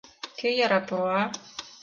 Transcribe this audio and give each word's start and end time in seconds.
Кӧ 0.39 0.47
яра 0.65 0.79
пуа? 0.87 1.21